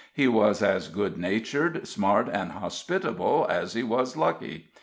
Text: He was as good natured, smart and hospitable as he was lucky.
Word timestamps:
He 0.15 0.27
was 0.27 0.63
as 0.63 0.87
good 0.87 1.15
natured, 1.19 1.87
smart 1.87 2.27
and 2.27 2.53
hospitable 2.53 3.45
as 3.47 3.73
he 3.73 3.83
was 3.83 4.17
lucky. 4.17 4.71